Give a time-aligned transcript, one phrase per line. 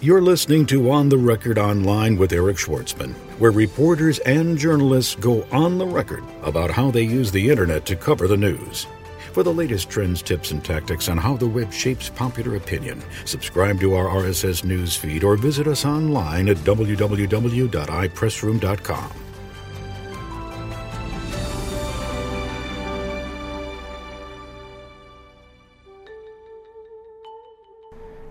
[0.00, 5.44] You're listening to On the Record Online with Eric Schwartzman, where reporters and journalists go
[5.50, 8.86] on the record about how they use the internet to cover the news.
[9.32, 13.80] For the latest trends, tips, and tactics on how the web shapes popular opinion, subscribe
[13.80, 19.27] to our RSS news feed or visit us online at www.ipressroom.com.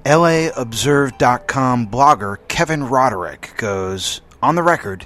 [0.08, 5.06] LAObserved.com blogger Kevin Roderick goes on the record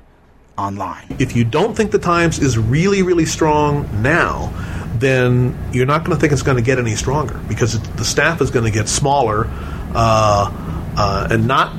[0.60, 1.16] online.
[1.18, 4.54] If you don't think the Times is really, really strong now,
[5.00, 8.05] then you're not going to think it's going to get any stronger because it, the
[8.05, 9.48] staff is going to get smaller
[9.96, 11.76] uh, uh, and not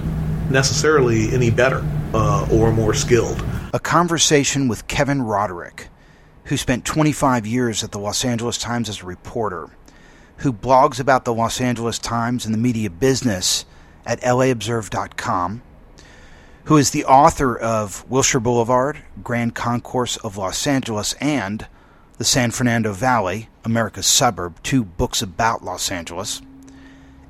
[0.50, 3.40] necessarily any better uh, or more skilled.
[3.72, 5.86] A conversation with Kevin Roderick,
[6.46, 9.70] who spent 25 years at the Los Angeles Times as a reporter,
[10.42, 13.64] who blogs about the Los Angeles Times and the media business
[14.04, 15.62] at laobserved.com,
[16.64, 21.68] who is the author of Wilshire Boulevard, Grand Concourse of Los Angeles, and
[22.18, 26.42] The San Fernando Valley, America's Suburb, two books about Los Angeles,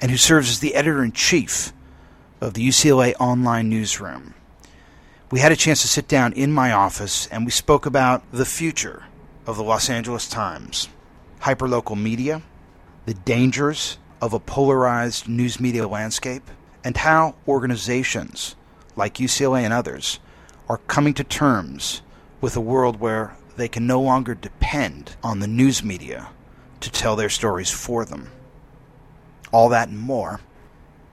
[0.00, 1.74] and who serves as the editor in chief
[2.40, 4.32] of the UCLA Online Newsroom.
[5.30, 8.46] We had a chance to sit down in my office and we spoke about the
[8.46, 9.04] future
[9.46, 10.88] of the Los Angeles Times,
[11.40, 12.40] hyperlocal media,
[13.06, 16.48] the dangers of a polarized news media landscape,
[16.84, 18.54] and how organizations
[18.96, 20.20] like UCLA and others
[20.68, 22.02] are coming to terms
[22.40, 26.28] with a world where they can no longer depend on the news media
[26.80, 28.30] to tell their stories for them.
[29.52, 30.40] All that and more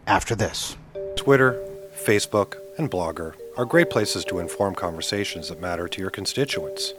[0.07, 0.77] after this.
[1.15, 1.61] Twitter,
[1.93, 6.93] Facebook, and Blogger are great places to inform conversations that matter to your constituents,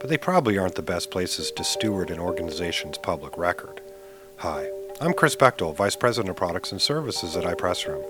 [0.00, 3.81] but they probably aren't the best places to steward an organization's public record.
[4.42, 4.68] Hi,
[5.00, 8.04] I'm Chris Bechtel, Vice President of Products and Services at iPressroom,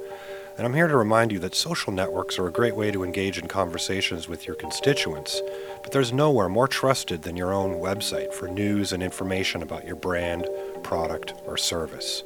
[0.56, 3.36] and I'm here to remind you that social networks are a great way to engage
[3.36, 5.42] in conversations with your constituents,
[5.83, 9.95] but there's nowhere more trusted than your own website for news and information about your
[9.95, 10.48] brand,
[10.83, 12.23] product, or service.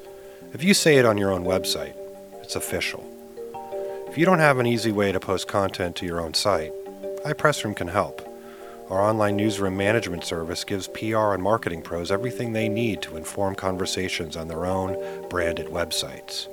[0.53, 1.97] If you say it on your own website,
[2.42, 3.04] it's official.
[4.06, 6.72] If you don't have an easy way to post content to your own site,
[7.25, 8.22] iPressroom can help.
[8.88, 13.56] Our online newsroom management service gives PR and marketing pros everything they need to inform
[13.56, 16.47] conversations on their own branded websites.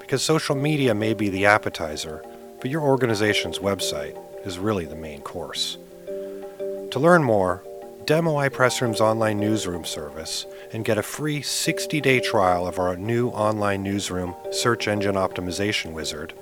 [0.00, 2.24] Because social media may be the appetizer,
[2.62, 5.76] but your organization's website is really the main course.
[6.06, 7.62] To learn more,
[8.06, 13.28] demo iPressroom's online newsroom service and get a free 60 day trial of our new
[13.28, 16.32] online newsroom search engine optimization wizard.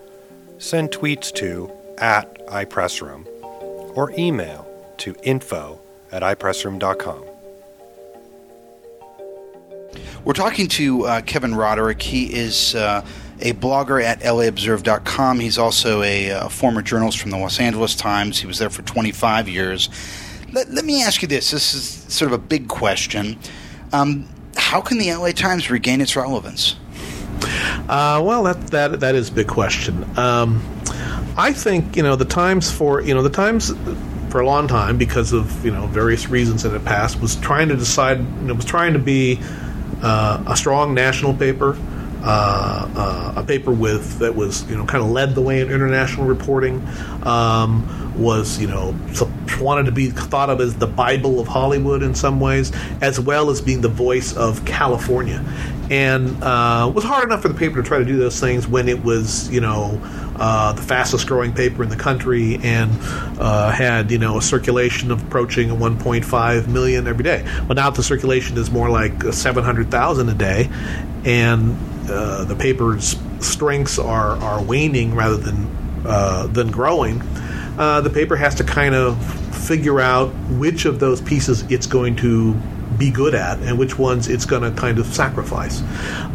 [0.59, 3.27] Send tweets to at iPressroom
[3.97, 4.66] or email
[4.99, 5.81] to info
[6.13, 7.25] at ipressroom.com.
[10.25, 12.03] We're talking to uh, Kevin Roderick.
[12.03, 13.07] He is uh,
[13.41, 15.41] a blogger at laobserved.com.
[15.41, 18.39] He's also a uh, former journalist from the Los Angeles Times.
[18.39, 19.89] He was there for 25 years.
[20.53, 23.39] Let, let me ask you this this is sort of a big question.
[23.93, 26.77] Um, how can the LA Times regain its relevance?
[27.89, 30.05] Uh, well, that that that is a big question.
[30.19, 30.63] Um,
[31.37, 33.73] I think you know the Times for you know the Times
[34.31, 37.69] for a long time because of you know various reasons in the past was trying
[37.69, 39.39] to decide you know, was trying to be
[40.03, 41.79] uh, a strong national paper.
[42.29, 45.71] Uh, uh, a paper with that was you know kind of led the way in
[45.71, 46.85] international reporting
[47.23, 47.87] um,
[48.19, 48.97] was you know
[49.61, 53.51] wanted to be thought of as the Bible of Hollywood in some ways, as well
[53.51, 55.45] as being the voice of California,
[55.91, 58.89] and uh, was hard enough for the paper to try to do those things when
[58.89, 60.01] it was you know
[60.39, 62.91] uh, the fastest growing paper in the country and
[63.39, 67.47] uh, had you know a circulation of approaching 1.5 million every day.
[67.67, 70.69] But now the circulation is more like 700,000 a day,
[71.25, 71.77] and
[72.11, 77.23] uh, the paper's strengths are are waning rather than uh, than growing.
[77.79, 79.23] Uh, the paper has to kind of
[79.55, 82.55] figure out which of those pieces it's going to
[82.99, 85.83] be good at and which ones it's going to kind of sacrifice.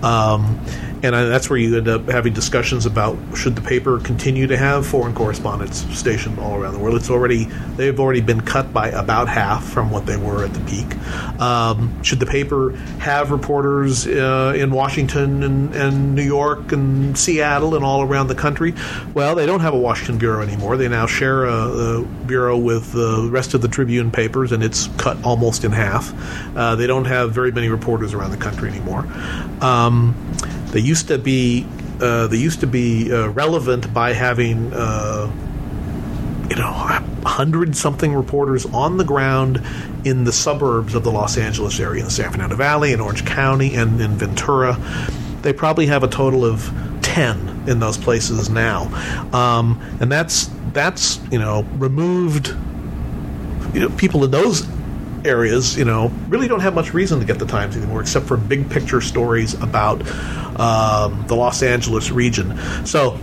[0.03, 0.59] Um,
[1.03, 4.85] and that's where you end up having discussions about should the paper continue to have
[4.85, 6.95] foreign correspondents stationed all around the world.
[6.95, 7.45] It's already
[7.75, 10.95] they've already been cut by about half from what they were at the peak.
[11.41, 17.75] Um, should the paper have reporters uh, in Washington and, and, New York and Seattle
[17.75, 18.73] and all around the country?
[19.13, 20.77] Well, they don't have a Washington bureau anymore.
[20.77, 24.87] They now share a, a bureau with the rest of the Tribune papers, and it's
[24.97, 26.13] cut almost in half.
[26.55, 29.07] Uh, they don't have very many reporters around the country anymore.
[29.61, 30.15] Um,
[30.71, 31.65] they used to be
[31.99, 35.31] uh, they used to be uh, relevant by having uh,
[36.49, 36.71] you know
[37.25, 39.61] hundred something reporters on the ground
[40.03, 43.25] in the suburbs of the Los Angeles area, in the San Fernando Valley, in Orange
[43.25, 44.77] County, and in Ventura.
[45.41, 46.71] They probably have a total of
[47.01, 48.85] ten in those places now,
[49.33, 52.55] um, and that's that's you know removed.
[53.73, 54.67] You know, people in those
[55.25, 58.37] areas, you know, really don't have much reason to get the Times anymore, except for
[58.37, 60.01] big picture stories about
[60.59, 62.57] um, the Los Angeles region.
[62.85, 63.19] So,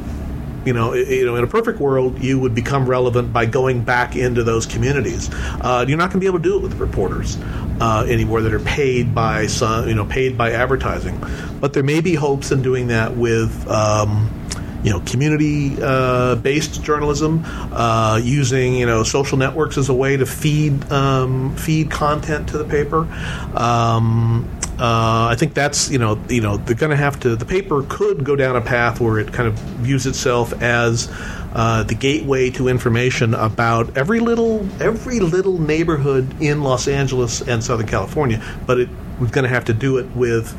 [0.64, 4.16] you know, you know, in a perfect world, you would become relevant by going back
[4.16, 5.30] into those communities.
[5.32, 7.38] Uh, you're not going to be able to do it with reporters
[7.80, 11.22] uh, anymore that are paid by some, you know, paid by advertising.
[11.60, 13.66] But there may be hopes in doing that with.
[13.68, 14.34] Um,
[14.82, 17.42] you know, community-based uh, journalism,
[17.72, 22.58] uh, using you know social networks as a way to feed um, feed content to
[22.58, 23.00] the paper.
[23.56, 24.48] Um,
[24.78, 27.34] uh, I think that's you know you know they're going to have to.
[27.34, 31.08] The paper could go down a path where it kind of views itself as
[31.52, 37.64] uh, the gateway to information about every little every little neighborhood in Los Angeles and
[37.64, 38.40] Southern California.
[38.66, 38.88] But it
[39.18, 40.54] was going to have to do it with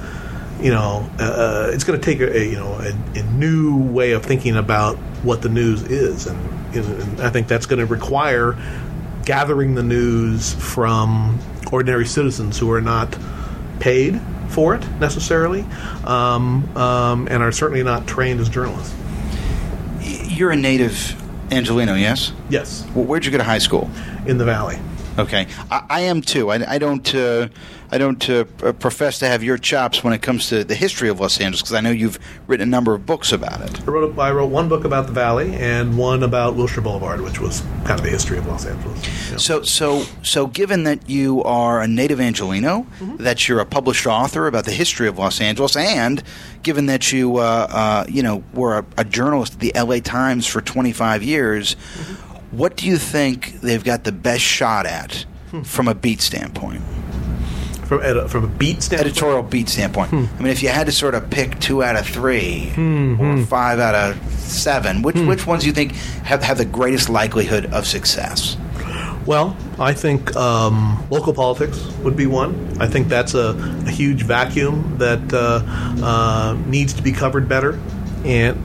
[0.61, 3.77] you know, uh, uh it's going to take a, a you know a, a, new
[3.77, 7.85] way of thinking about what the news is, and, and I think that's going to
[7.85, 8.57] require
[9.25, 11.39] gathering the news from
[11.71, 13.15] ordinary citizens who are not
[13.79, 14.19] paid
[14.49, 15.61] for it necessarily,
[16.05, 18.95] um, um, and are certainly not trained as journalists.
[20.01, 21.15] You're a native
[21.51, 22.31] Angelino, yes?
[22.49, 22.85] Yes.
[22.93, 23.89] Well, where'd you go to high school?
[24.25, 24.79] In the Valley.
[25.19, 26.49] Okay, I, I am too.
[26.49, 27.13] I, I don't.
[27.13, 27.49] Uh,
[27.91, 28.43] I don't uh,
[28.73, 31.73] profess to have your chops when it comes to the history of Los Angeles because
[31.73, 33.81] I know you've written a number of books about it.
[33.81, 37.21] I wrote, a, I wrote one book about the Valley and one about Wilshire Boulevard,
[37.21, 39.43] which was kind of the history of Los Angeles.
[39.43, 43.23] So, so, so, given that you are a native Angelino, mm-hmm.
[43.23, 46.21] that you're a published author about the history of Los Angeles, and
[46.61, 49.99] given that you, uh, uh, you know, were a, a, journalist at the L.A.
[49.99, 51.75] Times for 25 years.
[51.75, 55.61] Mm-hmm what do you think they've got the best shot at hmm.
[55.61, 56.81] from a beat standpoint?
[57.85, 59.07] From, a, from a beat standpoint?
[59.07, 60.09] Editorial beat standpoint.
[60.09, 60.25] Hmm.
[60.37, 63.15] I mean, if you had to sort of pick two out of 3 hmm.
[63.19, 63.43] or hmm.
[63.43, 65.27] five out of seven, which, hmm.
[65.27, 65.93] which ones do you think
[66.23, 68.57] have, have the greatest likelihood of success?
[69.25, 72.77] Well, I think um, local politics would be one.
[72.81, 73.49] I think that's a,
[73.85, 75.61] a huge vacuum that uh,
[76.03, 77.79] uh, needs to be covered better.
[78.25, 78.57] And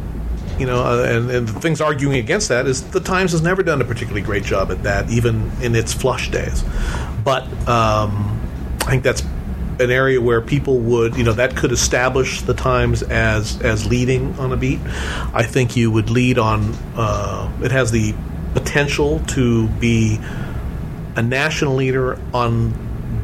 [0.58, 3.62] you know, uh, and, and the things arguing against that is the Times has never
[3.62, 6.64] done a particularly great job at that, even in its flush days.
[7.24, 8.40] But um,
[8.82, 9.22] I think that's
[9.80, 14.38] an area where people would, you know, that could establish the Times as as leading
[14.38, 14.80] on a beat.
[15.32, 16.74] I think you would lead on.
[16.96, 18.14] Uh, it has the
[18.54, 20.20] potential to be
[21.16, 22.72] a national leader on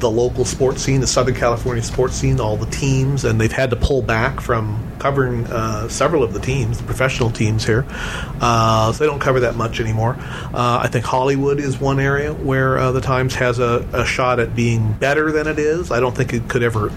[0.01, 3.71] the local sports scene, the Southern California sports scene, all the teams, and they've had
[3.71, 7.85] to pull back from covering uh, several of the teams, the professional teams here.
[8.41, 10.17] Uh, so they don't cover that much anymore.
[10.21, 14.39] Uh, I think Hollywood is one area where uh, the Times has a, a, shot
[14.39, 15.91] at being better than it is.
[15.91, 16.93] I don't think it could ever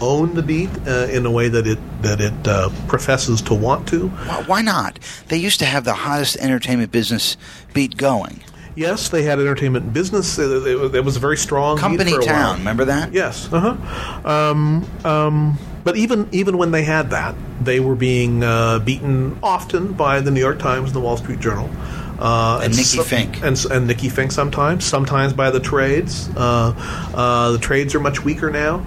[0.00, 3.86] own the beat uh, in a way that it that it uh, professes to want
[3.88, 4.08] to.
[4.46, 4.98] Why not?
[5.28, 7.36] They used to have the hottest entertainment business
[7.74, 8.40] beat going.
[8.78, 10.38] Yes, they had entertainment business.
[10.38, 12.26] It, it, it was a very strong company town.
[12.26, 12.58] While.
[12.58, 13.12] Remember that?
[13.12, 13.52] Yes.
[13.52, 14.28] Uh huh.
[14.30, 19.94] Um, um, but even even when they had that, they were being uh, beaten often
[19.94, 21.70] by the New York Times and the Wall Street Journal.
[22.18, 23.42] Uh, and, and Nikki so, Finke.
[23.42, 26.28] And, and Nikki Finke sometimes, sometimes by the trades.
[26.36, 26.74] Uh,
[27.14, 28.84] uh, the trades are much weaker now.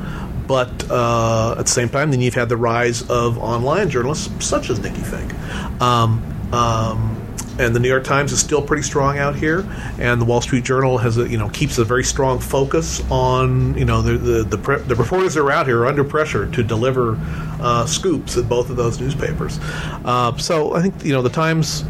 [0.47, 4.69] But uh, at the same time, then you've had the rise of online journalists such
[4.69, 5.81] as Nikki Finke.
[5.81, 6.21] Um,
[6.53, 7.20] um,
[7.59, 9.65] and the New York Times is still pretty strong out here,
[9.99, 13.77] and the Wall Street Journal has a you know keeps a very strong focus on
[13.77, 16.49] you know the the the, pre- the reporters that are out here are under pressure
[16.51, 17.17] to deliver
[17.61, 19.59] uh, scoops at both of those newspapers.
[20.05, 21.83] Uh, so I think you know the Times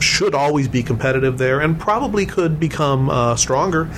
[0.00, 3.88] should always be competitive there, and probably could become uh, stronger.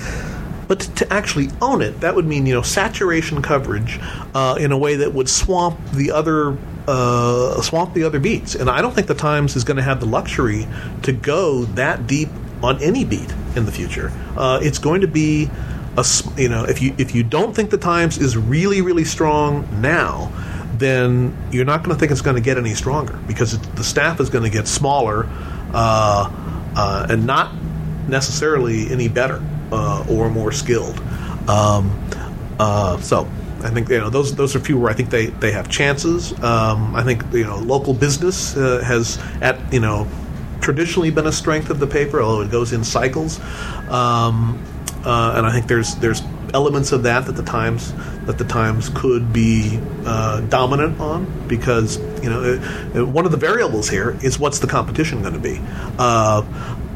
[0.67, 3.99] But to actually own it, that would mean you know saturation coverage
[4.33, 6.57] uh, in a way that would swamp the other
[6.89, 8.55] uh, swamp the other beats.
[8.55, 10.67] And I don't think the Times is going to have the luxury
[11.03, 12.29] to go that deep
[12.63, 14.11] on any beat in the future.
[14.35, 15.49] Uh, it's going to be
[15.97, 16.05] a
[16.37, 20.31] you know if you if you don't think the Times is really really strong now,
[20.77, 24.19] then you're not going to think it's going to get any stronger because the staff
[24.19, 25.27] is going to get smaller
[25.73, 26.31] uh,
[26.75, 27.53] uh, and not
[28.07, 30.99] necessarily any better uh, or more skilled.
[31.47, 31.97] Um,
[32.59, 33.29] uh, so
[33.61, 36.31] I think you know those those are few where I think they, they have chances.
[36.43, 40.07] Um, I think you know local business uh, has at you know
[40.61, 43.39] traditionally been a strength of the paper, although it goes in cycles.
[43.89, 44.63] Um,
[45.05, 46.21] uh, and I think there's there's
[46.53, 47.93] elements of that that the Times
[48.25, 52.59] that the Times could be uh, dominant on because you know
[52.95, 55.59] uh, one of the variables here is what's the competition going to be.
[55.97, 56.43] Uh,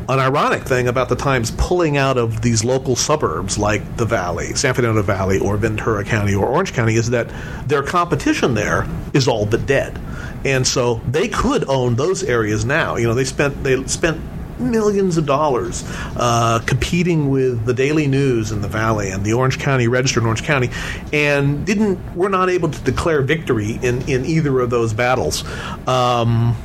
[0.10, 4.54] an ironic thing about the Times pulling out of these local suburbs like the Valley,
[4.56, 7.30] San Fernando Valley, or Ventura County or Orange County is that
[7.68, 9.98] their competition there is all but dead.
[10.46, 12.98] and so they could own those areas now.
[12.98, 14.20] You know, they spent they spent
[14.60, 15.84] millions of dollars
[16.16, 20.26] uh, competing with the Daily News in the Valley and the Orange County Register in
[20.26, 20.70] Orange County,
[21.12, 25.44] and didn't were not able to declare victory in in either of those battles.
[25.88, 26.56] Um,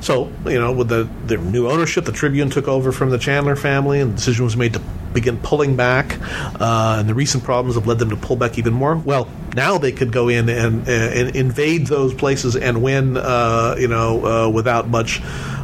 [0.00, 3.56] so, you know, with the, the new ownership, the Tribune took over from the Chandler
[3.56, 4.80] family, and the decision was made to
[5.12, 6.18] begin pulling back.
[6.60, 8.96] Uh, and the recent problems have led them to pull back even more.
[8.96, 13.88] Well, now they could go in and, and invade those places and win, uh, you
[13.88, 15.20] know, uh, without much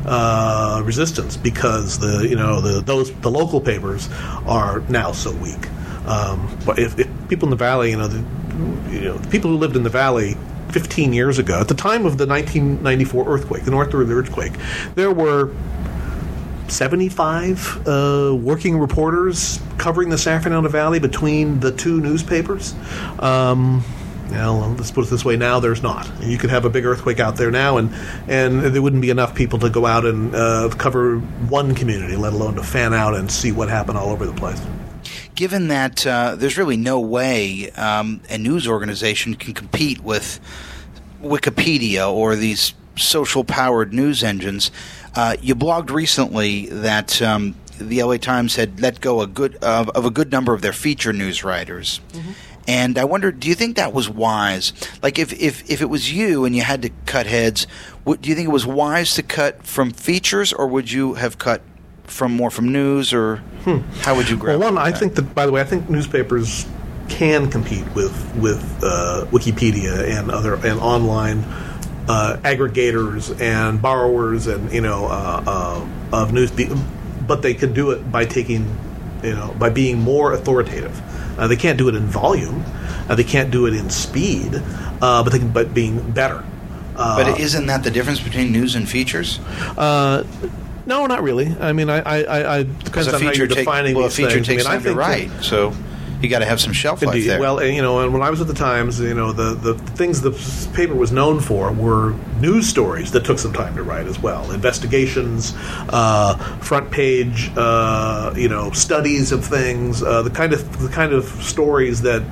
[0.07, 4.09] uh, resistance because the you know the those the local papers
[4.47, 5.69] are now so weak.
[6.07, 8.19] Um, but if, if, people in the valley, you know, the,
[8.93, 10.37] you know, the people who lived in the valley
[10.73, 14.53] 15 years ago, at the time of the 1994 earthquake, the Northridge earthquake,
[14.95, 15.53] there were
[16.69, 22.75] 75 uh, working reporters covering the Fernando Valley between the two newspapers.
[23.19, 23.85] Um,
[24.31, 26.11] well, let's put it this way: now there's not.
[26.21, 27.95] You could have a big earthquake out there now, and
[28.27, 32.33] and there wouldn't be enough people to go out and uh, cover one community, let
[32.33, 34.61] alone to fan out and see what happened all over the place
[35.37, 40.41] given that uh, there's really no way um, a news organization can compete with
[41.23, 44.71] Wikipedia or these social powered news engines,
[45.15, 49.85] uh, you blogged recently that um, the LA Times had let go a good uh,
[49.95, 52.01] of a good number of their feature news writers.
[52.13, 52.33] Mm-hmm.
[52.69, 54.73] And I wonder, do you think that was wise?
[55.01, 57.69] Like, if, if, if it was you and you had to cut heads,
[58.05, 61.63] do you think it was wise to cut from features, or would you have cut
[62.07, 63.79] from more from news, or hmm.
[64.01, 64.59] how would you grab?
[64.59, 65.35] Well, one, I think that.
[65.35, 66.67] By the way, I think newspapers
[67.09, 71.45] can compete with with uh, Wikipedia and other and online
[72.09, 76.53] uh, aggregators and borrowers and you know uh, uh of news,
[77.27, 78.77] but they can do it by taking
[79.23, 81.01] you know by being more authoritative.
[81.39, 82.65] Uh, they can't do it in volume.
[83.09, 84.63] Uh, they can't do it in speed,
[85.01, 86.45] but they can but being better.
[86.95, 89.39] but isn't that the difference between news and features?
[90.87, 91.55] No, not really.
[91.61, 94.31] I mean, I, I, I depends on how you're take, defining well, these a feature
[94.37, 94.47] things.
[94.47, 95.75] takes I mean, time I think to write, so
[96.23, 97.19] you got to have some shelf Indeed.
[97.19, 97.41] life there.
[97.41, 99.75] Well, and, you know, and when I was at the Times, you know, the the
[99.75, 100.31] things the
[100.75, 104.51] paper was known for were news stories that took some time to write as well,
[104.53, 105.53] investigations,
[105.91, 111.13] uh, front page, uh, you know, studies of things, uh, the kind of the kind
[111.13, 112.23] of stories that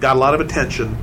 [0.00, 0.96] got a lot of attention,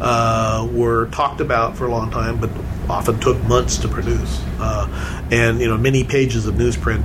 [0.00, 2.50] uh, were talked about for a long time, but
[2.88, 7.04] often took months to produce, uh, and you know many pages of newsprint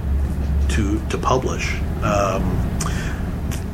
[0.69, 1.75] to to publish.
[2.03, 2.67] Um,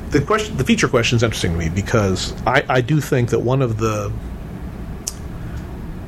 [0.10, 3.40] the question, the feature question is interesting to me because I, I do think that
[3.40, 4.12] one of the,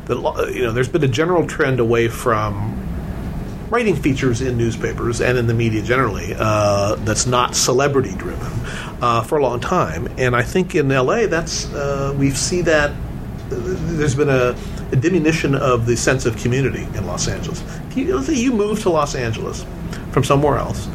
[0.06, 2.76] the you know there's been a general trend away from
[3.70, 8.52] writing features in newspapers and in the media generally uh, that's not celebrity driven
[9.02, 12.94] uh, for a long time, and I think in LA that's uh, we see that
[13.50, 14.56] there's been a,
[14.92, 17.64] a, diminution of the sense of community in Los Angeles.
[17.96, 19.66] You, let's say you move to Los Angeles
[20.12, 20.88] from somewhere else.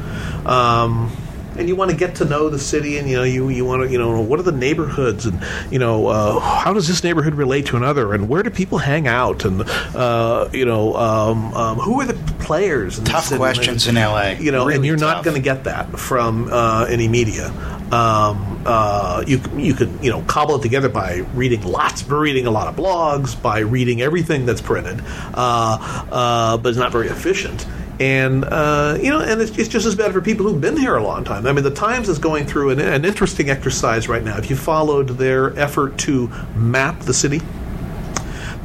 [0.46, 1.10] Um,
[1.56, 3.82] and you want to get to know the city, and you know you you want
[3.82, 7.34] to you know what are the neighborhoods, and you know uh, how does this neighborhood
[7.34, 9.62] relate to another, and where do people hang out, and
[9.94, 12.98] uh, you know um, um, who are the players?
[12.98, 15.16] In tough questions in LA, you know, really and you're tough.
[15.16, 17.52] not going to get that from uh, any media.
[17.92, 22.46] Um, uh, you you could you know cobble it together by reading lots, by reading
[22.46, 25.02] a lot of blogs, by reading everything that's printed,
[25.34, 27.66] uh, uh, but it's not very efficient
[28.00, 30.96] and uh, you know, and it's, it's, just as bad for people who've been here
[30.96, 31.46] a long time.
[31.46, 34.36] I mean, the Times is going through an, an interesting exercise right now.
[34.36, 37.40] If you followed their effort to map the city,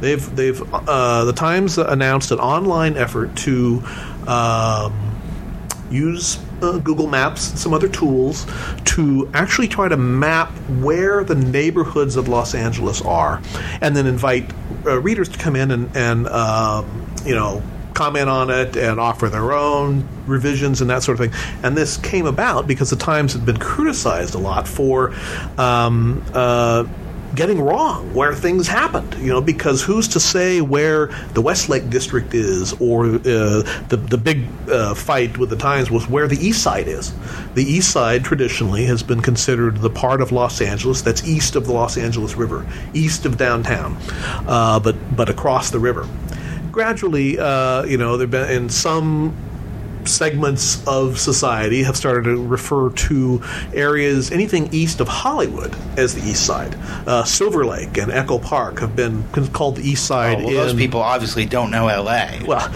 [0.00, 3.82] they've they've uh, the Times announced an online effort to
[4.26, 5.16] um,
[5.90, 8.46] use uh, Google Maps and some other tools
[8.86, 10.50] to actually try to map
[10.80, 13.42] where the neighborhoods of Los Angeles are,
[13.80, 14.50] and then invite
[14.86, 17.62] uh, readers to come in and, and um, you know
[17.94, 21.40] comment on it and offer their own revisions and that sort of thing.
[21.62, 25.12] And this came about because the Times had been criticized a lot for.
[25.58, 26.86] Um, uh,
[27.34, 29.14] getting wrong where things happened.
[29.14, 33.18] You know, because who's to say where the Westlake district is, or uh,
[33.88, 37.12] the the big uh, fight with the Times was where the East Side is.
[37.54, 41.66] The East Side traditionally has been considered the part of Los Angeles that's east of
[41.66, 43.96] the Los Angeles River, east of downtown,
[44.46, 46.06] uh, but but across the river
[46.70, 49.34] gradually, uh, you know, there've been in some
[50.10, 53.42] segments of society have started to refer to
[53.74, 56.74] areas anything east of Hollywood as the East Side.
[57.06, 60.38] Uh, Silver Lake and Echo Park have been called the East Side.
[60.40, 62.42] Oh, well, those people obviously don't know L.A.
[62.46, 62.70] Well,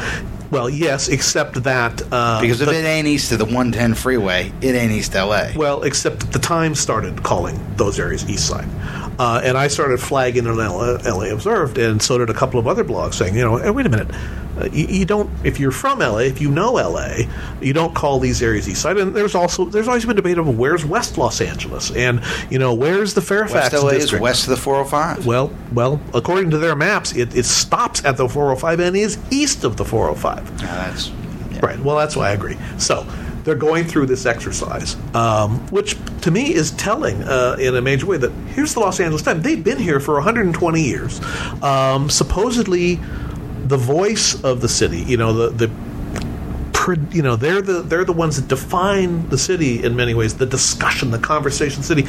[0.50, 4.52] well, yes, except that uh, because if the, it ain't east of the 110 freeway,
[4.60, 5.48] it ain't East LA.
[5.56, 8.68] Well, except that the Times started calling those areas East Side.
[9.18, 12.66] Uh, and I started flagging in LA, LA Observed, and so did a couple of
[12.66, 14.10] other blogs saying, you know, hey, wait a minute,
[14.58, 15.30] uh, you, you, don't.
[15.44, 17.24] If you're from LA, if you know LA,
[17.60, 18.98] you don't call these areas East Side.
[18.98, 22.72] And there's also there's always been debate of where's West Los Angeles, and you know
[22.72, 24.14] where's the Fairfax West LA district.
[24.14, 25.26] is west of the 405.
[25.26, 29.64] Well, well, according to their maps, it, it stops at the 405 and is east
[29.64, 30.60] of the 405.
[30.60, 31.10] Yeah, that's
[31.50, 31.64] yeah.
[31.64, 31.78] Right.
[31.80, 32.56] Well, that's why I agree.
[32.78, 33.06] So
[33.44, 38.06] they're going through this exercise, um, which to me is telling uh, in a major
[38.06, 39.42] way that here's the Los Angeles Times.
[39.42, 41.20] They've been here for 120 years.
[41.62, 42.96] Um, supposedly,
[43.64, 45.00] the voice of the city.
[45.02, 49.84] You know, the the you know they're the they're the ones that define the city
[49.84, 50.34] in many ways.
[50.34, 52.06] The discussion, the conversation, city.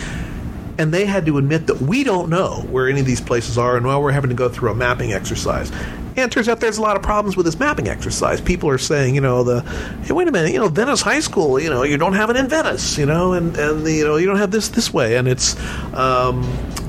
[0.78, 3.78] And they had to admit that we don't know where any of these places are,
[3.78, 5.72] and now we're having to go through a mapping exercise.
[6.18, 8.40] And it turns out there's a lot of problems with this mapping exercise.
[8.40, 9.62] People are saying, you know, the
[10.04, 12.38] hey, wait a minute, you know, Venice High School, you know, you don't have it
[12.38, 15.18] in Venice, you know, and and the, you know you don't have this this way,
[15.18, 15.58] and it's
[15.94, 16.44] um,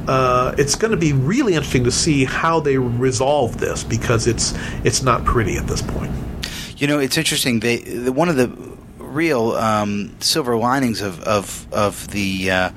[0.07, 4.55] uh, it's going to be really interesting to see how they resolve this because it's
[4.85, 6.13] it's not pretty at this point.
[6.77, 7.61] You know, it's interesting.
[7.61, 8.49] They the, one of the
[8.99, 12.71] real um, silver linings of of of the uh,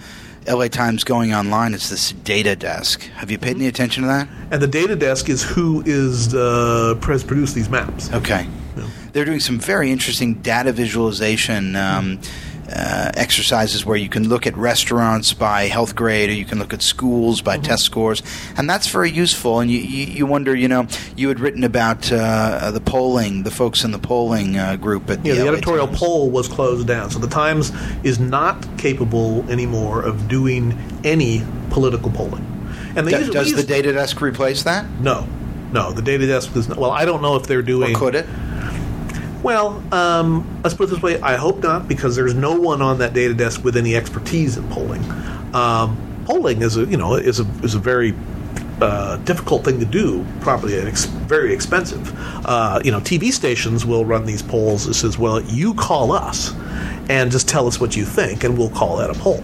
[0.50, 3.04] LA Times going online is this data desk.
[3.16, 4.28] Have you paid any attention to that?
[4.50, 8.12] And the data desk is who is uh, has produced these maps.
[8.12, 8.48] Okay.
[8.76, 8.88] Yeah.
[9.14, 12.20] They're doing some very interesting data visualization um,
[12.72, 16.74] uh, exercises where you can look at restaurants by health grade or you can look
[16.74, 18.22] at schools by test scores.
[18.58, 19.60] And that's very useful.
[19.60, 23.52] And you, you, you wonder, you know, you had written about uh, the polling, the
[23.52, 26.00] folks in the polling uh, group at Yeah, the, the editorial Times.
[26.00, 27.72] poll was closed down, so the Times
[28.04, 32.46] is not capable anymore of doing any political polling.
[32.96, 34.86] And usually- does we the data desk replace that?
[35.02, 35.28] No,
[35.72, 36.78] no, the data desk is not.
[36.78, 37.94] Well, I don't know if they're Or doing.
[37.96, 38.26] could it?
[39.44, 41.20] Well, um, let's put it this way.
[41.22, 44.68] I hope not, because there's no one on that data desk with any expertise in
[44.70, 45.04] polling.
[45.54, 48.14] Um, polling is a you know is a is a very
[48.82, 52.14] uh, difficult thing to do properly and ex- very expensive.
[52.46, 54.88] Uh, you know, TV stations will run these polls.
[54.88, 56.54] It says, "Well, you call us
[57.10, 59.42] and just tell us what you think, and we'll call that a poll."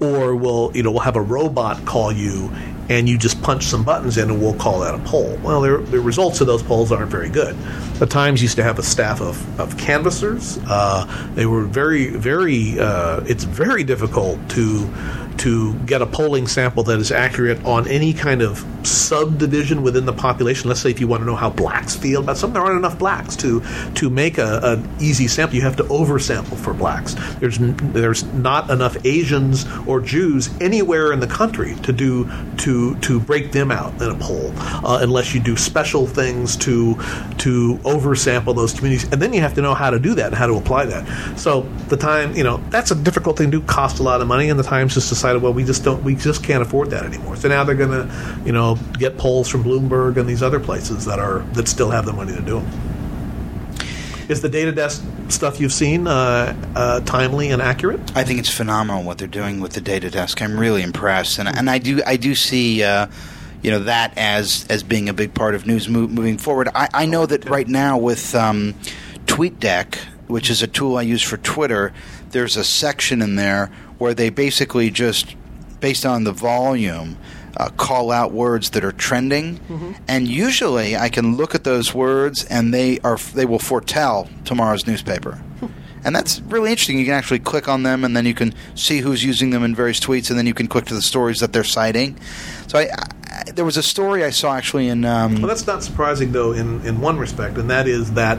[0.00, 2.50] Or we'll you know we'll have a robot call you
[2.88, 5.38] and you just punch some buttons in and we'll call that a poll.
[5.42, 7.56] Well, the, results of those polls aren't very good.
[7.98, 10.58] The Times used to have a staff of, of canvassers.
[10.66, 14.88] Uh, they were very, very, uh, it's very difficult to
[15.38, 20.12] to get a polling sample that is accurate on any kind of subdivision within the
[20.12, 20.68] population.
[20.68, 22.98] Let's say if you want to know how blacks feel about something, there aren't enough
[22.98, 23.62] blacks to
[23.94, 25.56] to make a, an easy sample.
[25.56, 27.14] You have to oversample for blacks.
[27.40, 33.20] There's there's not enough Asians or Jews anywhere in the country to do to to
[33.20, 36.94] break them out in a poll uh, unless you do special things to
[37.38, 40.34] to oversample those communities, and then you have to know how to do that and
[40.34, 41.38] how to apply that.
[41.38, 44.28] So the time, you know, that's a difficult thing to do, cost a lot of
[44.28, 47.04] money, and the Times just decided, well, we just don't, we just can't afford that
[47.04, 47.36] anymore.
[47.36, 51.04] So now they're going to, you know, get polls from Bloomberg and these other places
[51.04, 52.70] that are that still have the money to do them.
[54.28, 58.00] Is the data desk stuff you've seen uh, uh, timely and accurate?
[58.14, 60.42] I think it's phenomenal what they're doing with the data desk.
[60.42, 62.82] I'm really impressed, and and I do I do see.
[62.82, 63.08] Uh,
[63.60, 66.68] you know that as as being a big part of news mo- moving forward.
[66.76, 68.74] I, I know that right now with um,
[69.26, 69.96] TweetDeck,
[70.28, 71.92] which is a tool I use for Twitter,
[72.30, 75.34] there's a section in there where they basically just,
[75.80, 77.16] based on the volume,
[77.56, 79.58] uh, call out words that are trending,
[80.06, 84.86] and usually I can look at those words and they are they will foretell tomorrow's
[84.86, 85.40] newspaper.
[86.04, 86.96] And that's really interesting.
[86.96, 89.74] You can actually click on them, and then you can see who's using them in
[89.74, 92.16] various tweets, and then you can click to the stories that they're citing.
[92.68, 95.04] So, I, I, there was a story I saw actually in.
[95.04, 98.38] Um, Well, that's not surprising, though, in, in one respect, and that is that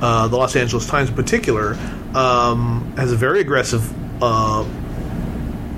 [0.00, 1.74] uh, the Los Angeles Times, in particular,
[2.14, 3.84] um, has a very aggressive
[4.22, 4.64] uh,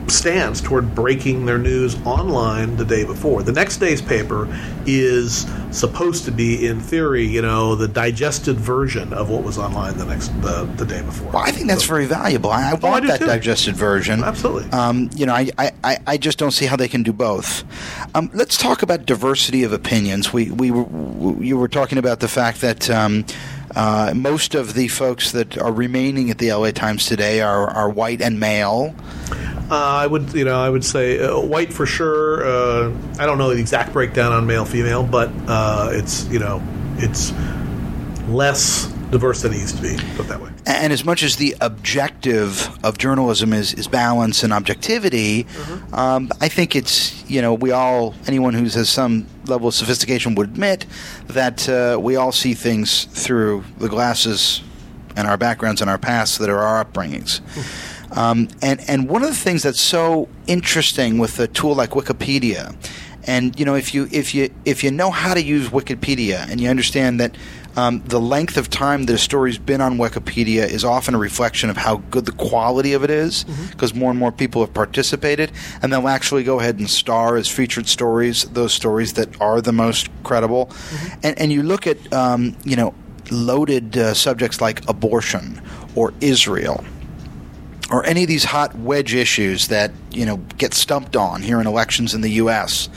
[0.08, 3.42] stance toward breaking their news online the day before.
[3.42, 4.46] The next day's paper
[4.86, 9.96] is supposed to be, in theory, you know, the digested version of what was online
[9.98, 11.32] the next the, the day before.
[11.32, 12.50] well, I think that's So- very valuable.
[12.50, 13.26] I, I Oh, want do that too.
[13.26, 14.22] digested version.
[14.22, 14.70] Absolutely.
[14.70, 17.64] Um, you know, I, I, I- I just don't see how they can do both.
[18.14, 20.32] Um, let's talk about diversity of opinions.
[20.32, 23.24] We, we were, you were talking about the fact that um,
[23.74, 27.90] uh, most of the folks that are remaining at the LA Times today are, are
[27.90, 28.94] white and male.
[29.70, 32.46] Uh, I would, you know, I would say uh, white for sure.
[32.46, 36.62] Uh, I don't know the exact breakdown on male female, but uh, it's you know,
[36.98, 37.32] it's
[38.28, 39.96] less diverse than it used to be.
[40.16, 40.50] Put that way.
[40.66, 45.46] And as much as the objective of journalism is, is balance and objectivity,
[45.92, 50.34] um, I think it's, you know, we all, anyone who has some level of sophistication
[50.34, 50.86] would admit
[51.28, 54.60] that uh, we all see things through the glasses
[55.14, 57.40] and our backgrounds and our pasts that are our upbringings.
[58.12, 62.74] Um, and, and one of the things that's so interesting with a tool like Wikipedia.
[63.28, 66.60] And you know, if you if you if you know how to use Wikipedia and
[66.60, 67.34] you understand that
[67.74, 71.68] um, the length of time that a story's been on Wikipedia is often a reflection
[71.68, 75.50] of how good the quality of it is, because more and more people have participated,
[75.82, 79.72] and they'll actually go ahead and star as featured stories those stories that are the
[79.72, 80.70] most credible.
[81.24, 82.94] And, and you look at um, you know
[83.32, 85.60] loaded uh, subjects like abortion
[85.96, 86.84] or Israel
[87.90, 91.66] or any of these hot wedge issues that you know get stumped on here in
[91.66, 92.88] elections in the U.S.,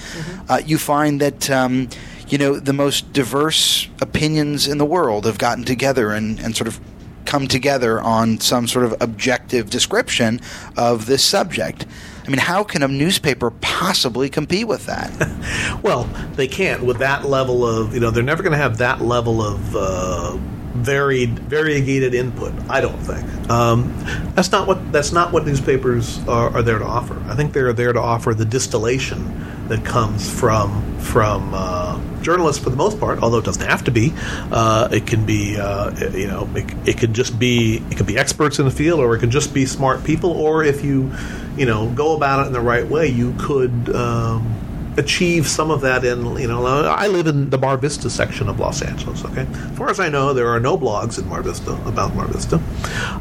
[0.50, 1.90] uh, you find that um,
[2.28, 6.68] you know the most diverse opinions in the world have gotten together and, and sort
[6.68, 6.80] of
[7.26, 10.40] come together on some sort of objective description
[10.76, 11.86] of this subject.
[12.26, 15.12] I mean, how can a newspaper possibly compete with that?
[15.84, 19.02] Well, they can't with that level of you know they're never going to have that
[19.02, 20.38] level of uh,
[20.74, 22.54] varied variegated input.
[22.70, 23.94] I don't think um,
[24.36, 27.20] that's not what that's not what newspapers are, are there to offer.
[27.28, 32.70] I think they're there to offer the distillation that comes from from uh, journalists for
[32.70, 33.22] the most part.
[33.24, 34.14] Although it doesn't have to be,
[34.52, 38.18] uh, it can be uh, you know it, it could just be it could be
[38.18, 41.12] experts in the field, or it could just be smart people, or if you
[41.58, 43.96] you know go about it in the right way, you could.
[43.96, 44.56] Um,
[44.98, 48.60] achieve some of that in you know I live in the Mar Vista section of
[48.60, 49.24] Los Angeles.
[49.26, 52.28] Okay, as far as I know, there are no blogs in Mar Vista about Mar
[52.28, 52.62] Vista.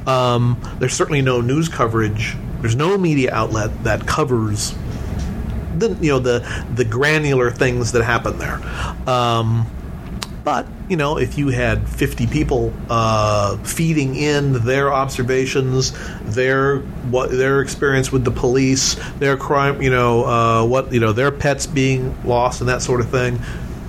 [0.06, 2.36] Um, there's certainly no news coverage.
[2.60, 4.74] There's no media outlet that covers
[5.78, 8.60] the you know the the granular things that happen there.
[9.08, 9.66] Um,
[10.48, 16.78] but you know, if you had 50 people uh, feeding in their observations, their
[17.10, 21.30] what their experience with the police, their crime, you know, uh, what you know, their
[21.30, 23.38] pets being lost and that sort of thing,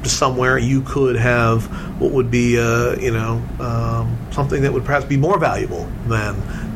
[0.03, 1.63] somewhere you could have
[2.01, 6.35] what would be, uh, you know, um, something that would perhaps be more valuable than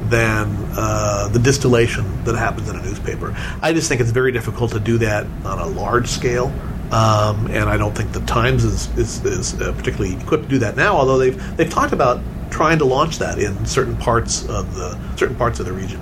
[0.09, 3.35] than uh, the distillation that happens in a newspaper.
[3.61, 6.53] I just think it's very difficult to do that on a large scale.
[6.93, 10.59] Um, and I don't think the Times is is, is uh, particularly equipped to do
[10.59, 10.95] that now.
[10.95, 15.35] Although they've they've talked about trying to launch that in certain parts of the certain
[15.35, 15.99] parts of the region.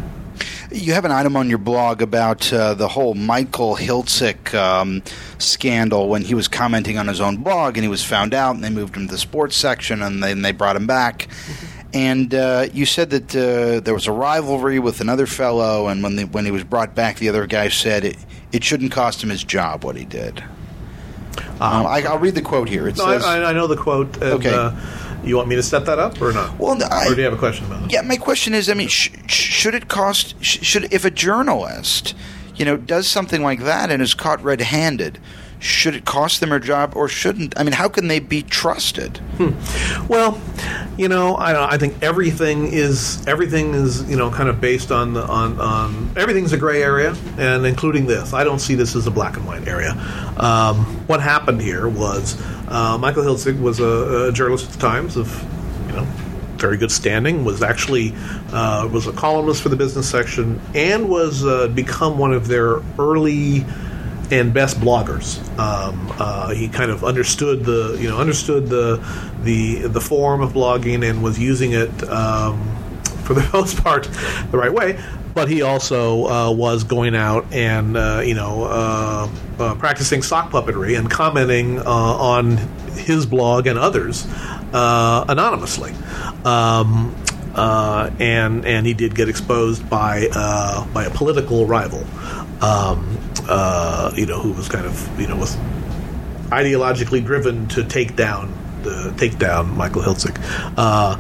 [0.70, 5.02] You have an item on your blog about uh, the whole Michael Hiltzik um,
[5.38, 8.64] scandal when he was commenting on his own blog and he was found out and
[8.64, 11.28] they moved him to the sports section and then they brought him back.
[11.94, 16.16] And uh, you said that uh, there was a rivalry with another fellow, and when
[16.16, 18.18] the, when he was brought back, the other guy said it,
[18.54, 20.42] it shouldn't cost him his job what he did.
[21.62, 22.88] Um, I, I'll read the quote here.
[22.88, 24.16] It No, says, I, I know the quote.
[24.16, 24.54] And, Okay.
[24.54, 24.72] Uh,
[25.24, 26.58] you want me to set that up or not?
[26.60, 27.92] Well, no, I- or do you have a question about it?
[27.94, 30.34] Yeah, my question is, I mean, sh- sh- should it cost?
[30.44, 32.16] Sh- should if a journalist,
[32.56, 35.20] you know, does something like that and is caught red-handed,
[35.62, 37.58] should it cost them their job or shouldn't?
[37.58, 39.20] I mean, how can they be trusted?
[40.08, 40.42] Well,
[40.98, 44.92] you know, I don't, I think everything is everything is you know kind of based
[44.92, 48.34] on the, on on everything's a gray area, and including this.
[48.34, 49.92] I don't see this as a black and white area.
[50.38, 55.16] Um, what happened here was uh, Michael Hiltzik was a, a journalist at the Times
[55.16, 55.30] of
[55.88, 56.04] you know
[56.58, 57.46] very good standing.
[57.46, 58.14] Was actually
[58.52, 62.82] uh, was a columnist for the business section and was uh, become one of their
[63.00, 63.66] early
[64.32, 65.40] and best bloggers.
[65.60, 68.98] Um, uh, he kind of understood the you know understood the
[69.44, 72.76] the the form of blogging and was using it um,
[73.24, 74.10] for the most part
[74.52, 75.00] the right way.
[75.34, 80.52] But he also uh, was going out and uh, you know uh, uh, practicing sock
[80.52, 82.58] puppetry and commenting uh, on
[82.96, 84.28] his blog and others
[84.74, 85.94] anonymously.
[86.46, 87.16] Um,
[87.54, 90.28] and and he did get exposed by
[90.94, 92.06] by a political rival,
[92.62, 93.18] um,
[93.48, 95.56] uh, you know, who was kind of you know was
[96.50, 100.38] ideologically driven to take down the take down Michael Hiltzik.
[100.78, 101.18] Uh,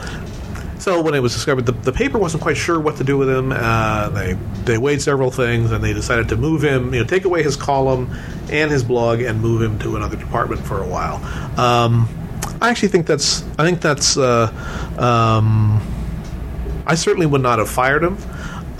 [0.80, 3.30] so when it was discovered, the, the paper wasn't quite sure what to do with
[3.30, 3.52] him.
[3.52, 4.34] Uh, they
[4.66, 7.56] they weighed several things, and they decided to move him, you know, take away his
[7.56, 8.12] column
[8.50, 11.18] and his blog, and move him to another department for a while.
[11.60, 12.10] Um,
[12.62, 14.18] I actually think that's I think that's.
[14.18, 14.52] Uh,
[14.98, 15.82] um,
[16.88, 18.18] I certainly would not have fired him.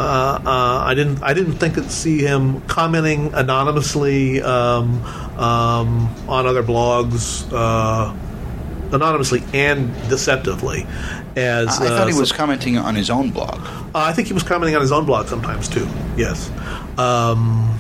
[0.02, 1.22] Uh, uh, I didn't.
[1.24, 5.04] I didn't think to see him commenting anonymously um,
[5.38, 8.14] um, on other blogs, uh,
[8.96, 10.86] anonymously and deceptively.
[11.36, 13.60] As I thought he uh, was commenting on his own blog.
[13.62, 15.88] uh, I think he was commenting on his own blog sometimes too.
[16.18, 16.50] Yes.
[16.98, 17.78] Um,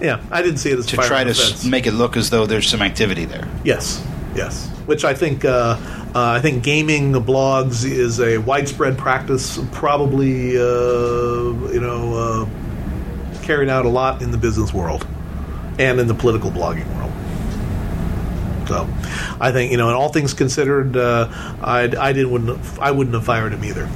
[0.00, 2.44] yeah, I didn't see it as to try to s- make it look as though
[2.44, 3.48] there's some activity there.
[3.64, 4.68] Yes, yes.
[4.86, 5.44] Which I think
[6.14, 10.62] uh, I think gaming blogs is a widespread practice, probably uh,
[11.72, 15.06] you know uh, carried out a lot in the business world
[15.78, 17.12] and in the political blogging world.
[18.68, 18.88] So,
[19.40, 21.28] I think you know, in all things considered, uh,
[21.62, 23.88] I I didn't wouldn't have, I wouldn't have fired him either.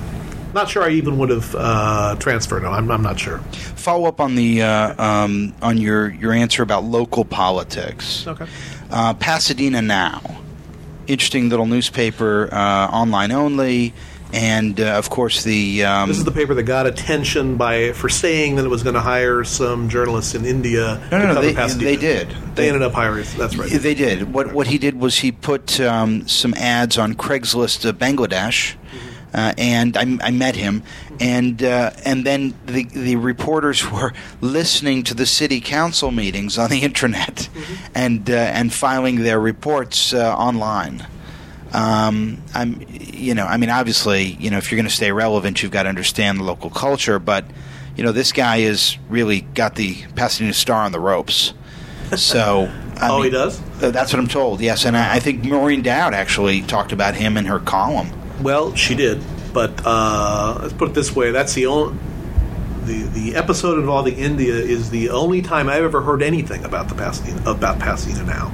[0.54, 2.62] not sure I even would have uh, transferred.
[2.62, 3.38] No, I'm, I'm not sure.
[3.76, 8.26] Follow up on the uh, um, on your your answer about local politics.
[8.26, 8.46] Okay.
[8.90, 10.20] Uh, Pasadena Now,
[11.06, 12.56] interesting little newspaper, uh,
[12.88, 13.92] online only,
[14.32, 15.84] and uh, of course the.
[15.84, 18.94] Um, This is the paper that got attention by for saying that it was going
[18.94, 22.28] to hire some journalists in India No, no, no, they- they did.
[22.30, 23.26] They, They- ended up hiring.
[23.38, 23.70] That's right.
[23.70, 24.32] They did.
[24.34, 28.74] What what he did was he put um, some ads on Craigslist uh, Bangladesh,
[29.36, 30.82] uh, and I, I met him,
[31.20, 36.70] and uh, and then the the reporters were listening to the city council meetings on
[36.70, 37.48] the internet,
[37.94, 41.06] and uh, and filing their reports uh, online.
[41.72, 45.62] Um, I'm, you know, I mean, obviously, you know, if you're going to stay relevant,
[45.62, 47.18] you've got to understand the local culture.
[47.18, 47.44] But,
[47.96, 51.52] you know, this guy has really got the Pasadena Star on the ropes.
[52.16, 53.60] So, I oh, he does.
[53.78, 54.60] That's what I'm told.
[54.62, 58.10] Yes, and I, I think Maureen Dowd actually talked about him in her column.
[58.42, 59.22] Well, she did,
[59.52, 61.96] but uh, let's put it this way: that's the only
[62.84, 66.94] the the episode involving India is the only time I've ever heard anything about the
[66.94, 68.46] Pasadena about Pasadena now,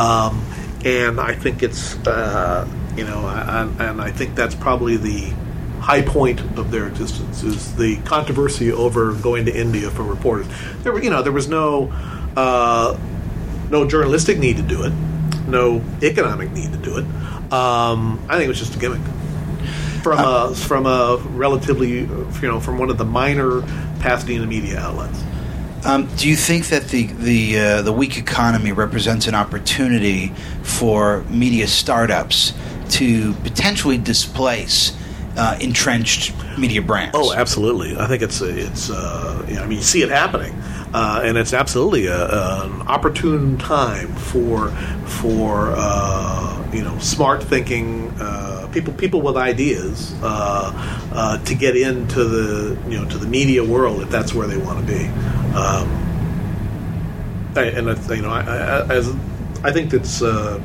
[0.00, 0.44] um,
[0.84, 5.32] and I think it's uh, you know, I, I- and I think that's probably the
[5.80, 10.46] high point of their existence is the controversy over going to India for reporters.
[10.82, 11.92] There were, you know, there was no
[12.36, 12.96] uh,
[13.70, 14.92] no journalistic need to do it,
[15.48, 17.04] no economic need to do it.
[17.52, 19.00] Um, I think it was just a gimmick
[20.06, 23.62] from a from a relatively you know from one of the minor
[23.98, 25.24] Pasadena media outlets.
[25.84, 30.28] Um, do you think that the the uh, the weak economy represents an opportunity
[30.62, 32.52] for media startups
[32.90, 34.96] to potentially displace
[35.36, 37.16] uh, entrenched media brands?
[37.18, 37.96] Oh, absolutely.
[37.96, 38.90] I think it's it's.
[38.90, 40.52] Uh, you know, I mean, you see it happening,
[40.94, 44.70] uh, and it's absolutely a, an opportune time for
[45.06, 50.70] for uh, you know smart thinking uh, people people with ideas uh,
[51.12, 54.58] uh, to get into the you know to the media world if that's where they
[54.58, 55.06] want to be.
[55.56, 56.02] Um,
[57.56, 59.08] I- and I, you know, I, I, as
[59.64, 60.60] I think that's uh,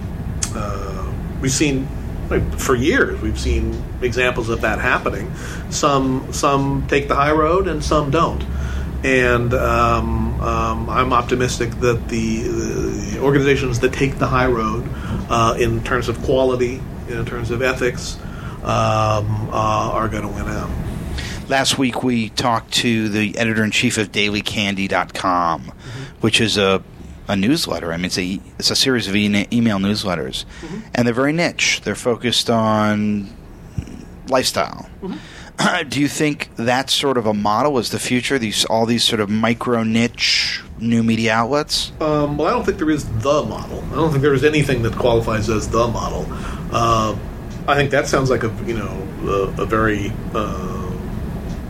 [0.54, 1.88] uh, we've seen
[2.30, 3.21] like, for years.
[3.21, 5.34] We've seen examples of that happening.
[5.69, 8.43] Some some take the high road, and some don't.
[9.04, 14.88] And um, um, I'm optimistic that the, the organizations that take the high road
[15.31, 18.17] uh, in terms of quality, in terms of ethics,
[18.63, 20.69] um, uh, are going to win out.
[21.49, 25.71] Last week we talked to the editor in chief of DailyCandy.com,
[26.21, 26.83] which is a
[27.27, 27.93] a newsletter.
[27.93, 30.45] I mean, it's a it's a series of e- email newsletters,
[30.93, 31.81] and they're very niche.
[31.83, 33.29] They're focused on
[34.27, 34.89] lifestyle.
[35.89, 38.37] Do you think that's sort of a model is the future?
[38.37, 41.91] These all these sort of micro niche new media outlets.
[42.01, 43.83] Um, well, I don't think there is the model.
[43.91, 46.25] I don't think there is anything that qualifies as the model.
[46.71, 47.15] Uh,
[47.67, 50.91] I think that sounds like a you know a, a very uh,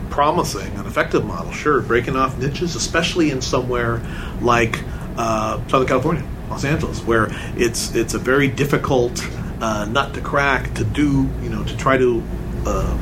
[0.10, 1.52] promising and effective model.
[1.52, 4.02] Sure, breaking off niches, especially in somewhere
[4.42, 4.82] like
[5.18, 9.22] uh, Southern California, Los Angeles, where it's it's a very difficult
[9.62, 11.30] uh, nut to crack to do.
[11.44, 12.24] You know, to try to
[12.66, 12.98] uh,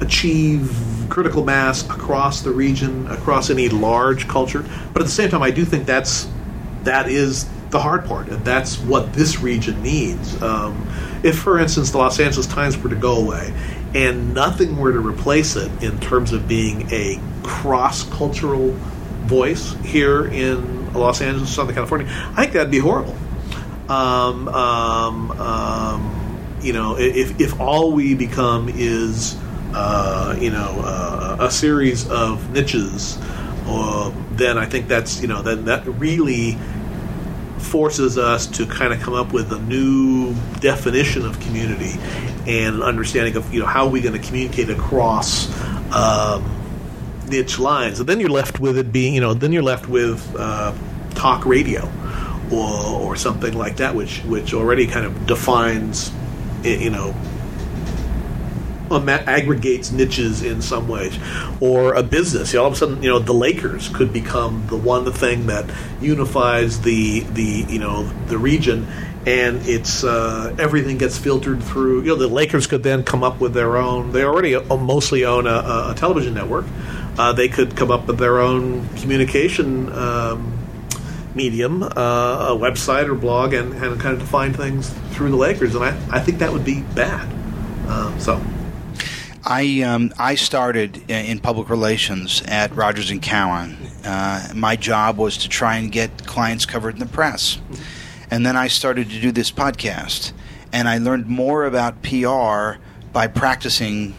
[0.00, 0.70] achieve
[1.12, 4.64] critical mass across the region, across any large culture.
[4.94, 6.26] But at the same time, I do think that's
[6.84, 10.40] that is the hard part, and that's what this region needs.
[10.42, 10.88] Um,
[11.22, 13.52] if, for instance, the Los Angeles Times were to go away
[13.94, 18.70] and nothing were to replace it in terms of being a cross-cultural
[19.26, 23.16] voice here in Los Angeles, Southern California, I think that'd be horrible.
[23.88, 29.36] Um, um, um, you know, if, if all we become is,
[29.74, 33.18] uh, you know, uh, a series of niches,
[33.66, 36.58] uh, then I think that's, you know, then that really
[37.58, 41.92] forces us to kind of come up with a new definition of community
[42.46, 45.48] and an understanding of, you know, how are we going to communicate across
[45.92, 46.44] um,
[47.28, 48.00] niche lines.
[48.00, 50.74] And then you're left with it being, you know, then you're left with uh,
[51.14, 51.90] talk radio
[52.50, 56.12] or, or something like that, which which already kind of defines,
[56.64, 57.14] you know,
[59.08, 61.18] aggregates niches in some ways,
[61.60, 62.52] or a business.
[62.52, 65.46] You know, all of a sudden, you know, the Lakers could become the one thing
[65.46, 68.86] that unifies the the you know the region,
[69.26, 72.02] and it's uh, everything gets filtered through.
[72.02, 74.12] You know, the Lakers could then come up with their own.
[74.12, 76.66] They already mostly own a, a- television network.
[77.18, 79.92] Uh, they could come up with their own communication.
[79.92, 80.58] Um,
[81.34, 85.74] medium, uh, a website or blog, and, and kind of define things through the Lakers.
[85.74, 87.30] And I, I think that would be bad.
[87.88, 88.40] Um, so,
[89.44, 93.76] I um, I started in public relations at Rogers and Cowan.
[94.04, 97.58] Uh, my job was to try and get clients covered in the press,
[98.30, 100.32] and then I started to do this podcast,
[100.72, 102.80] and I learned more about PR
[103.12, 104.14] by practicing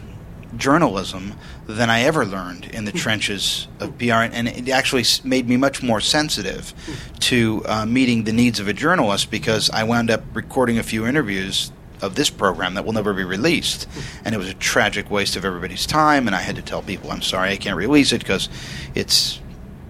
[0.56, 1.34] journalism
[1.66, 5.82] than I ever learned in the trenches of PR, and it actually made me much
[5.82, 6.74] more sensitive
[7.20, 11.06] to uh, meeting the needs of a journalist because I wound up recording a few
[11.06, 11.72] interviews
[12.04, 13.88] of this program that will never be released.
[14.24, 16.26] And it was a tragic waste of everybody's time.
[16.26, 18.48] And I had to tell people, I'm sorry, I can't release it because
[18.94, 19.40] it's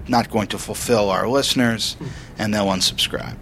[0.08, 1.96] not going to fulfill our listeners,
[2.38, 3.36] and they'll unsubscribe.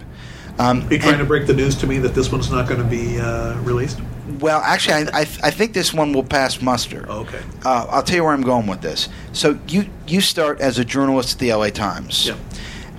[0.58, 2.80] Um, Are you trying to break the news to me that this one's not going
[2.80, 4.00] to be uh, released?
[4.38, 7.06] Well, actually, I, I, I, think this one will pass muster.
[7.08, 7.40] Oh, okay.
[7.64, 9.08] Uh, I'll tell you where I'm going with this.
[9.32, 12.28] So you you start as a journalist at the LA Times.
[12.28, 12.37] Yeah.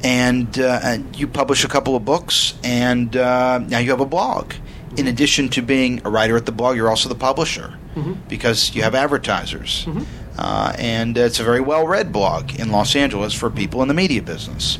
[0.06, 4.06] And, uh, and you publish a couple of books, and uh, now you have a
[4.06, 4.52] blog
[4.98, 8.14] in addition to being a writer at the blog, you're also the publisher mm-hmm.
[8.28, 9.86] because you have advertisers.
[9.86, 10.04] Mm-hmm.
[10.38, 13.94] Uh, and it's a very well read blog in Los Angeles for people in the
[13.94, 14.80] media business.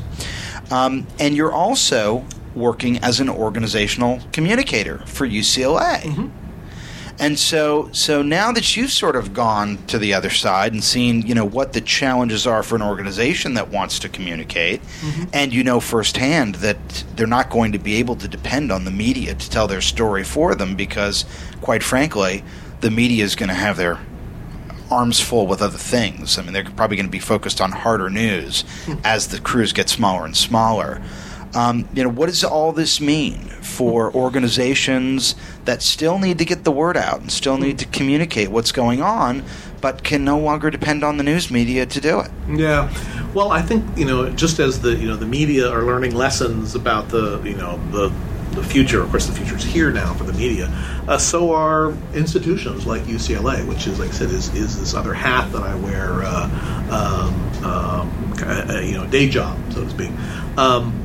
[0.70, 2.24] Um, and you're also
[2.54, 6.00] working as an organizational communicator for UCLA.
[6.00, 6.28] Mm-hmm.
[7.18, 11.22] And so, so now that you've sort of gone to the other side and seen,
[11.22, 15.24] you know, what the challenges are for an organization that wants to communicate, mm-hmm.
[15.32, 18.90] and you know firsthand that they're not going to be able to depend on the
[18.90, 21.24] media to tell their story for them because,
[21.60, 22.42] quite frankly,
[22.80, 24.00] the media is going to have their
[24.90, 26.38] arms full with other things.
[26.38, 28.94] I mean, they're probably going to be focused on harder news hmm.
[29.04, 31.00] as the crews get smaller and smaller.
[31.54, 36.64] Um, you know, what does all this mean for organizations that still need to get
[36.64, 39.42] the word out and still need to communicate what's going on,
[39.80, 42.30] but can no longer depend on the news media to do it?
[42.48, 42.92] Yeah,
[43.34, 46.74] well, I think you know, just as the you know the media are learning lessons
[46.74, 48.12] about the you know the
[48.54, 49.02] the future.
[49.02, 50.68] Of course, the future is here now for the media.
[51.08, 55.12] Uh, so are institutions like UCLA, which is, like I said, is, is this other
[55.12, 56.44] hat that I wear, uh,
[56.90, 60.10] um, um, uh, you know, day job, so to speak.
[60.56, 61.00] Um,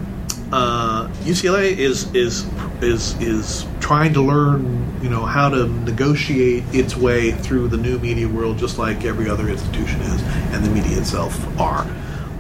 [0.52, 2.46] uh, UCLA is is
[2.82, 8.00] is is trying to learn, you know, how to negotiate its way through the new
[8.00, 10.22] media world, just like every other institution is,
[10.54, 11.88] and the media itself are.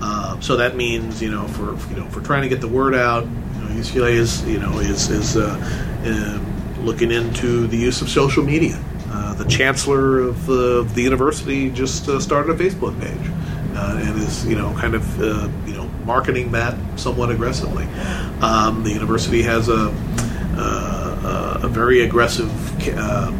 [0.01, 2.95] Uh, so that means, you know, for you know, for trying to get the word
[2.95, 5.55] out, you know, UCLA is you know is is uh,
[6.05, 8.81] um, looking into the use of social media.
[9.11, 13.31] Uh, the chancellor of the, of the university just uh, started a Facebook page
[13.75, 15.17] uh, and is you know kind of
[15.67, 17.85] you know marketing that somewhat aggressively.
[18.41, 19.89] Um, the university has a,
[20.59, 22.49] a, a very aggressive
[22.97, 23.31] uh,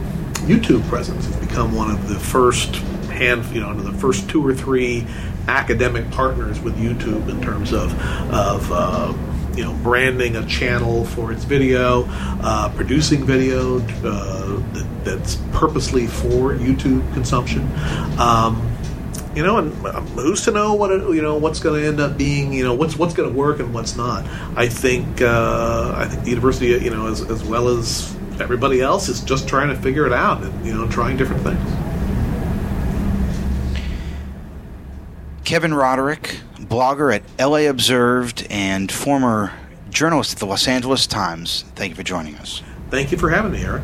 [0.48, 1.28] YouTube presence.
[1.28, 2.76] It's become one of the first
[3.08, 5.06] hand, you know, the first two or three
[5.48, 7.94] academic partners with YouTube in terms of
[8.32, 9.14] of uh,
[9.56, 12.06] you know branding a channel for its video,
[12.42, 17.70] uh, producing video uh, that, that's purposely for YouTube consumption.
[18.20, 18.66] Um,
[19.40, 22.02] you know, and um, who's to know what it, you know what's going to end
[22.02, 24.26] up being, you know, what's what's going to work and what's not.
[24.58, 29.08] I think uh, I think the university, you know, as, as well as everybody else,
[29.08, 31.72] is just trying to figure it out and you know trying different things.
[35.46, 39.54] Kevin Roderick, blogger at LA Observed and former
[39.90, 41.64] journalist at the Los Angeles Times.
[41.76, 42.62] Thank you for joining us.
[42.90, 43.84] Thank you for having me, Eric.